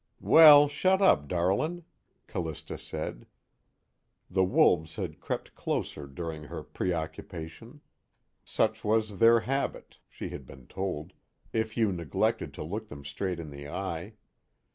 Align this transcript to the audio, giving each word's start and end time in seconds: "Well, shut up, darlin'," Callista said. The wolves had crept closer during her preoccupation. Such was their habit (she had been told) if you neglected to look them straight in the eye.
"Well, 0.19 0.67
shut 0.67 0.99
up, 0.99 1.27
darlin'," 1.27 1.83
Callista 2.25 2.79
said. 2.79 3.27
The 4.31 4.43
wolves 4.43 4.95
had 4.95 5.19
crept 5.19 5.53
closer 5.53 6.07
during 6.07 6.45
her 6.45 6.63
preoccupation. 6.63 7.81
Such 8.43 8.83
was 8.83 9.19
their 9.19 9.41
habit 9.41 9.99
(she 10.09 10.29
had 10.29 10.47
been 10.47 10.65
told) 10.65 11.13
if 11.53 11.77
you 11.77 11.91
neglected 11.91 12.51
to 12.55 12.63
look 12.63 12.87
them 12.87 13.05
straight 13.05 13.39
in 13.39 13.51
the 13.51 13.69
eye. 13.69 14.15